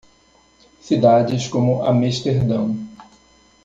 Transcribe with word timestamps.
Cidades 0.81 1.45
como 1.47 1.83
Amesterdão 1.85 2.75